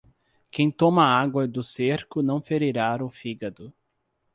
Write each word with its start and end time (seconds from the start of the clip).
Quem 0.49 0.71
toma 0.71 1.03
a 1.03 1.21
água 1.21 1.47
do 1.47 1.63
cerco 1.63 2.23
não 2.23 2.41
ferirá 2.41 2.97
o 3.05 3.09
fígado. 3.11 3.71